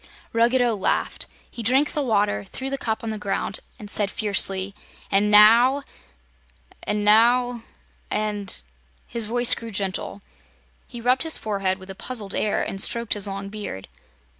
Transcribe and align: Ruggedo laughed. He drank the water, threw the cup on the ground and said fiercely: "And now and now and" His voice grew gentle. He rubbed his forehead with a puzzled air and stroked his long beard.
Ruggedo 0.33 0.73
laughed. 0.75 1.27
He 1.51 1.61
drank 1.61 1.91
the 1.93 2.01
water, 2.01 2.43
threw 2.43 2.71
the 2.71 2.77
cup 2.79 3.03
on 3.03 3.11
the 3.11 3.19
ground 3.19 3.59
and 3.77 3.87
said 3.87 4.09
fiercely: 4.09 4.73
"And 5.11 5.29
now 5.29 5.83
and 6.81 7.03
now 7.03 7.61
and" 8.09 8.63
His 9.15 9.27
voice 9.27 9.53
grew 9.53 9.69
gentle. 9.69 10.23
He 10.87 11.01
rubbed 11.01 11.21
his 11.21 11.37
forehead 11.37 11.77
with 11.77 11.91
a 11.91 11.93
puzzled 11.93 12.33
air 12.33 12.63
and 12.63 12.81
stroked 12.81 13.13
his 13.13 13.27
long 13.27 13.49
beard. 13.49 13.87